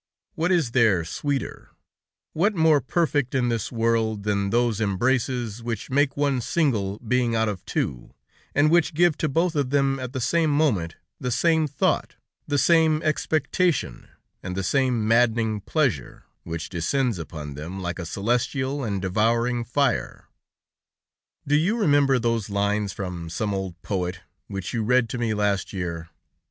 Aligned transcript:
What 0.33 0.51
is 0.51 0.71
there 0.71 1.05
sweeter, 1.05 1.69
what 2.33 2.55
more 2.55 2.81
perfect 2.81 3.35
in 3.35 3.49
this 3.49 3.71
world 3.71 4.23
than 4.23 4.49
those 4.49 4.81
embraces, 4.81 5.61
which 5.61 5.91
make 5.91 6.17
one 6.17 6.41
single 6.41 6.97
being 7.07 7.35
out 7.35 7.47
of 7.47 7.63
two, 7.65 8.11
and 8.55 8.71
which 8.71 8.95
give 8.95 9.15
to 9.19 9.29
both 9.29 9.55
of 9.55 9.69
them 9.69 9.99
at 9.99 10.11
the 10.11 10.19
same 10.19 10.49
moment 10.49 10.95
the 11.19 11.29
same 11.29 11.67
thought, 11.67 12.15
the 12.47 12.57
same 12.57 13.03
expectation, 13.03 14.07
and 14.41 14.57
the 14.57 14.63
same 14.63 15.07
maddening 15.07 15.61
pleasure, 15.61 16.23
which 16.41 16.67
descends 16.69 17.19
upon 17.19 17.53
them 17.53 17.79
like 17.79 17.99
a 17.99 18.05
celestial 18.07 18.83
and 18.83 19.03
devouring 19.03 19.63
fire? 19.63 20.29
"Do 21.45 21.55
you 21.55 21.77
remember 21.77 22.17
those 22.17 22.49
lines 22.49 22.91
from 22.91 23.29
some 23.29 23.53
old 23.53 23.79
poet, 23.83 24.21
which 24.47 24.73
you 24.73 24.81
read 24.83 25.09
to 25.09 25.19
me 25.19 25.35
last 25.35 25.73
year? 25.73 26.09